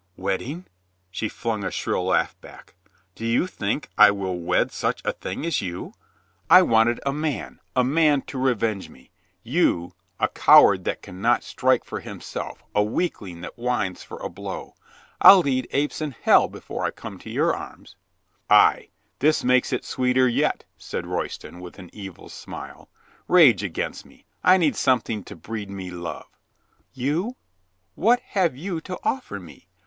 "Wedding?" 0.17 0.65
She 1.11 1.29
flung 1.29 1.63
a 1.63 1.69
shrill 1.69 2.05
laugh 2.07 2.35
back. 2.41 2.73
"Do 3.13 3.23
you 3.23 3.45
think 3.45 3.87
I 3.99 4.09
will 4.09 4.35
wed 4.35 4.71
such 4.71 4.99
a 5.05 5.11
thing 5.13 5.45
as 5.45 5.61
you? 5.61 5.93
I 6.49 6.63
wanted 6.63 6.99
a 7.05 7.13
man— 7.13 7.59
a 7.75 7.83
man 7.83 8.23
to 8.23 8.39
revenge 8.39 8.89
me. 8.89 9.11
You— 9.43 9.93
a 10.19 10.27
coward 10.27 10.85
that 10.85 11.03
278 11.03 11.03
COLONEL 11.03 11.21
GREATHEART 11.21 11.21
can 11.21 11.21
not 11.21 11.43
strike 11.43 11.83
for 11.87 11.99
himself, 11.99 12.63
a 12.73 12.81
weakling 12.81 13.41
that 13.41 13.59
whines 13.59 14.01
for 14.01 14.17
a 14.17 14.27
blow. 14.27 14.73
I'll 15.21 15.41
lead 15.41 15.67
apes 15.69 16.01
in 16.01 16.15
hell 16.19 16.47
before 16.47 16.83
I 16.83 16.89
come 16.89 17.19
to 17.19 17.29
your 17.29 17.55
arms." 17.55 17.95
"Ay, 18.49 18.89
this 19.19 19.43
makes 19.43 19.71
it 19.71 19.85
sweeter 19.85 20.27
yet," 20.27 20.65
said 20.79 21.05
Royston, 21.05 21.59
with 21.59 21.77
an 21.77 21.91
evil 21.93 22.27
smile. 22.27 22.89
"Rage 23.27 23.61
against 23.61 24.07
me. 24.07 24.25
I 24.43 24.57
need 24.57 24.75
some 24.75 25.01
thing 25.01 25.23
to 25.25 25.35
breed 25.35 25.69
me 25.69 25.91
love." 25.91 26.25
"You— 26.91 27.35
what 27.93 28.19
have 28.29 28.57
you 28.57 28.81
to 28.81 28.97
offer 29.03 29.39
me? 29.39 29.67